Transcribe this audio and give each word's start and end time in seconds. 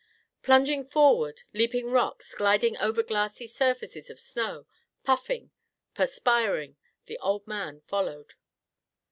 Plunging 0.41 0.83
forward, 0.89 1.43
leaping 1.53 1.91
rocks, 1.91 2.33
gliding 2.33 2.75
over 2.77 3.03
glassy 3.03 3.45
surfaces 3.45 4.09
of 4.09 4.19
snow, 4.19 4.65
puffing, 5.03 5.51
perspiring, 5.93 6.75
the 7.05 7.19
old 7.19 7.45
man 7.45 7.81
followed. 7.81 8.33